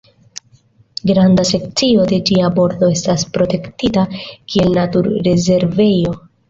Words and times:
Granda 1.11 1.45
sekcio 1.49 2.07
de 2.13 2.19
ĝia 2.31 2.49
bordo 2.57 2.91
estas 2.97 3.29
protektita 3.37 4.09
kiel 4.25 4.77
naturrezervejo. 4.83 6.23